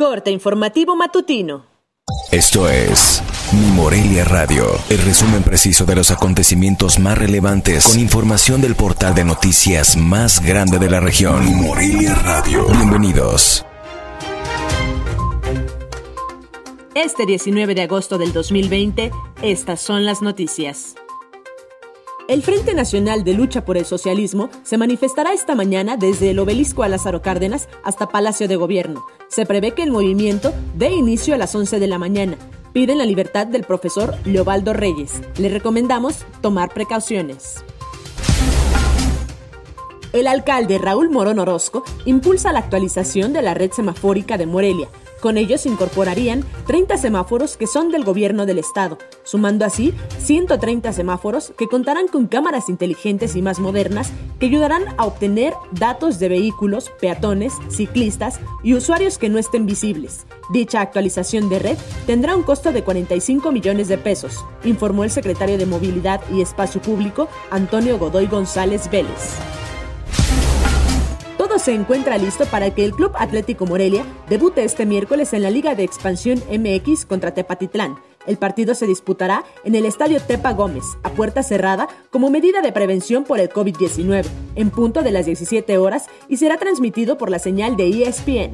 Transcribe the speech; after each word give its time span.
Corte 0.00 0.30
informativo 0.30 0.96
matutino. 0.96 1.66
Esto 2.32 2.70
es 2.70 3.22
Mi 3.52 3.70
Morelia 3.72 4.24
Radio, 4.24 4.64
el 4.88 4.96
resumen 5.02 5.42
preciso 5.42 5.84
de 5.84 5.94
los 5.94 6.10
acontecimientos 6.10 6.98
más 6.98 7.18
relevantes 7.18 7.84
con 7.84 8.00
información 8.00 8.62
del 8.62 8.76
portal 8.76 9.14
de 9.14 9.24
noticias 9.24 9.98
más 9.98 10.42
grande 10.42 10.78
de 10.78 10.88
la 10.88 11.00
región. 11.00 11.44
Mi 11.44 11.52
Morelia 11.52 12.14
Radio. 12.14 12.66
Bienvenidos. 12.68 13.66
Este 16.94 17.26
19 17.26 17.74
de 17.74 17.82
agosto 17.82 18.16
del 18.16 18.32
2020, 18.32 19.10
estas 19.42 19.82
son 19.82 20.06
las 20.06 20.22
noticias. 20.22 20.94
El 22.30 22.44
Frente 22.44 22.74
Nacional 22.74 23.24
de 23.24 23.34
Lucha 23.34 23.64
por 23.64 23.76
el 23.76 23.84
Socialismo 23.84 24.50
se 24.62 24.78
manifestará 24.78 25.32
esta 25.32 25.56
mañana 25.56 25.96
desde 25.96 26.30
el 26.30 26.38
obelisco 26.38 26.84
a 26.84 26.88
Lázaro 26.88 27.22
Cárdenas 27.22 27.68
hasta 27.82 28.08
Palacio 28.08 28.46
de 28.46 28.54
Gobierno. 28.54 29.04
Se 29.26 29.46
prevé 29.46 29.72
que 29.72 29.82
el 29.82 29.90
movimiento 29.90 30.54
dé 30.76 30.92
inicio 30.92 31.34
a 31.34 31.38
las 31.38 31.52
11 31.56 31.80
de 31.80 31.88
la 31.88 31.98
mañana. 31.98 32.36
Piden 32.72 32.98
la 32.98 33.04
libertad 33.04 33.48
del 33.48 33.64
profesor 33.64 34.14
Leobaldo 34.24 34.72
Reyes. 34.72 35.20
Le 35.38 35.48
recomendamos 35.48 36.24
tomar 36.40 36.72
precauciones. 36.72 37.64
El 40.12 40.28
alcalde 40.28 40.78
Raúl 40.78 41.10
Morón 41.10 41.40
Orozco 41.40 41.82
impulsa 42.04 42.52
la 42.52 42.60
actualización 42.60 43.32
de 43.32 43.42
la 43.42 43.54
red 43.54 43.72
semafórica 43.72 44.38
de 44.38 44.46
Morelia 44.46 44.86
con 45.20 45.36
ellos 45.36 45.62
se 45.62 45.68
incorporarían 45.68 46.44
30 46.66 46.96
semáforos 46.96 47.56
que 47.56 47.66
son 47.66 47.90
del 47.90 48.04
gobierno 48.04 48.46
del 48.46 48.58
estado, 48.58 48.98
sumando 49.22 49.64
así 49.64 49.94
130 50.18 50.92
semáforos 50.92 51.52
que 51.56 51.68
contarán 51.68 52.08
con 52.08 52.26
cámaras 52.26 52.68
inteligentes 52.68 53.36
y 53.36 53.42
más 53.42 53.60
modernas 53.60 54.12
que 54.38 54.46
ayudarán 54.46 54.82
a 54.96 55.04
obtener 55.04 55.54
datos 55.72 56.18
de 56.18 56.28
vehículos, 56.28 56.90
peatones, 57.00 57.54
ciclistas 57.68 58.40
y 58.62 58.74
usuarios 58.74 59.18
que 59.18 59.28
no 59.28 59.38
estén 59.38 59.66
visibles. 59.66 60.26
Dicha 60.52 60.80
actualización 60.80 61.48
de 61.48 61.58
red 61.58 61.78
tendrá 62.06 62.34
un 62.34 62.42
costo 62.42 62.72
de 62.72 62.82
45 62.82 63.52
millones 63.52 63.88
de 63.88 63.98
pesos, 63.98 64.44
informó 64.64 65.04
el 65.04 65.10
secretario 65.10 65.58
de 65.58 65.66
Movilidad 65.66 66.20
y 66.32 66.40
Espacio 66.40 66.82
Público, 66.82 67.28
Antonio 67.50 67.98
Godoy 67.98 68.26
González 68.26 68.90
Vélez 68.90 69.59
se 71.60 71.74
encuentra 71.74 72.16
listo 72.16 72.46
para 72.46 72.74
que 72.74 72.84
el 72.84 72.92
Club 72.92 73.12
Atlético 73.18 73.66
Morelia 73.66 74.04
debute 74.30 74.64
este 74.64 74.86
miércoles 74.86 75.34
en 75.34 75.42
la 75.42 75.50
Liga 75.50 75.74
de 75.74 75.84
Expansión 75.84 76.42
MX 76.50 77.04
contra 77.04 77.34
Tepatitlán. 77.34 77.96
El 78.26 78.38
partido 78.38 78.74
se 78.74 78.86
disputará 78.86 79.44
en 79.64 79.74
el 79.74 79.84
Estadio 79.84 80.20
Tepa 80.22 80.54
Gómez, 80.54 80.84
a 81.02 81.10
puerta 81.10 81.42
cerrada, 81.42 81.88
como 82.10 82.30
medida 82.30 82.62
de 82.62 82.72
prevención 82.72 83.24
por 83.24 83.40
el 83.40 83.50
COVID-19, 83.50 84.24
en 84.54 84.70
punto 84.70 85.02
de 85.02 85.10
las 85.10 85.26
17 85.26 85.76
horas 85.76 86.06
y 86.28 86.38
será 86.38 86.56
transmitido 86.56 87.18
por 87.18 87.30
la 87.30 87.38
señal 87.38 87.76
de 87.76 88.04
ESPN. 88.04 88.52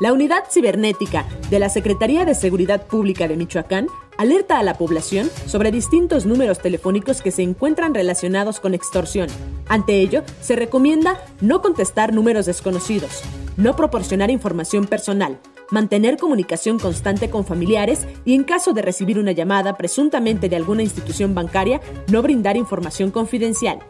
La 0.00 0.12
unidad 0.12 0.44
cibernética 0.50 1.26
de 1.48 1.58
la 1.58 1.68
Secretaría 1.68 2.24
de 2.24 2.34
Seguridad 2.34 2.86
Pública 2.86 3.28
de 3.28 3.36
Michoacán 3.36 3.86
alerta 4.22 4.58
a 4.58 4.62
la 4.62 4.74
población 4.74 5.28
sobre 5.46 5.72
distintos 5.72 6.26
números 6.26 6.60
telefónicos 6.60 7.20
que 7.22 7.32
se 7.32 7.42
encuentran 7.42 7.92
relacionados 7.92 8.60
con 8.60 8.72
extorsión. 8.72 9.28
Ante 9.68 10.00
ello, 10.00 10.22
se 10.40 10.54
recomienda 10.54 11.20
no 11.40 11.60
contestar 11.60 12.12
números 12.12 12.46
desconocidos, 12.46 13.22
no 13.56 13.74
proporcionar 13.74 14.30
información 14.30 14.86
personal, 14.86 15.40
mantener 15.70 16.18
comunicación 16.18 16.78
constante 16.78 17.30
con 17.30 17.44
familiares 17.44 18.06
y 18.24 18.34
en 18.34 18.44
caso 18.44 18.72
de 18.72 18.82
recibir 18.82 19.18
una 19.18 19.32
llamada 19.32 19.76
presuntamente 19.76 20.48
de 20.48 20.56
alguna 20.56 20.82
institución 20.82 21.34
bancaria, 21.34 21.80
no 22.10 22.22
brindar 22.22 22.56
información 22.56 23.10
confidencial. 23.10 23.80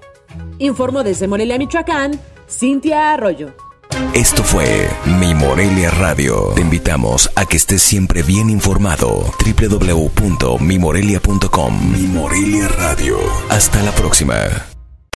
Informo 0.59 1.03
desde 1.03 1.29
Morelia, 1.29 1.59
Michoacán, 1.59 2.19
Cintia 2.49 3.13
Arroyo. 3.13 3.55
Esto 4.15 4.45
fue 4.45 4.89
Mi 5.21 5.35
Morelia 5.35 5.91
Radio. 5.91 6.53
Te 6.55 6.61
invitamos 6.61 7.31
a 7.35 7.47
que 7.47 7.57
estés 7.57 7.83
siempre 7.83 8.23
bien 8.23 8.51
informado. 8.51 9.25
www.mimorelia.com 9.45 11.93
Mi 11.93 12.03
Morelia 12.09 12.69
Radio. 12.69 13.17
Hasta 13.49 13.83
la 13.83 13.93
próxima. 13.93 14.72